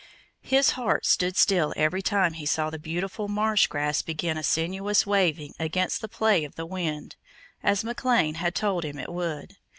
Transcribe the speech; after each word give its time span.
His 0.41 0.71
heart 0.71 1.05
stood 1.05 1.37
still 1.37 1.75
every 1.77 2.01
time 2.01 2.33
he 2.33 2.47
saw 2.47 2.71
the 2.71 2.79
beautiful 2.79 3.27
marsh 3.27 3.67
grass 3.67 4.01
begin 4.01 4.35
a 4.35 4.41
sinuous 4.41 5.05
waving 5.05 5.53
AGAINST 5.59 6.01
the 6.01 6.07
play 6.07 6.43
of 6.43 6.55
the 6.55 6.65
wind, 6.65 7.17
as 7.61 7.83
McLean 7.83 8.33
had 8.33 8.55
told 8.55 8.83
him 8.83 8.97
it 8.97 9.13
would. 9.13 9.57